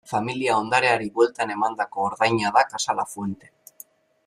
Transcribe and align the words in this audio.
Familia 0.11 0.53
ondareari 0.61 1.09
bueltan 1.19 1.53
emandako 1.57 2.07
ordaina 2.11 2.53
da 2.57 2.67
Casa 2.73 2.99
Lafuente. 3.03 3.53